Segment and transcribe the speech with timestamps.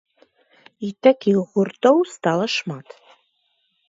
[0.85, 2.87] І такіх гуртоў стала шмат.